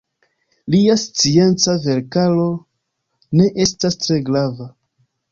Lia 0.75 0.93
scienca 0.99 1.75
verkaro 1.83 2.47
ne 3.41 3.45
estas 3.65 3.99
tre 4.07 4.17
grava. 4.31 4.69